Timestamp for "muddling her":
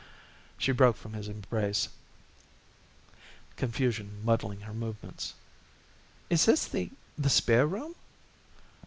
4.25-4.73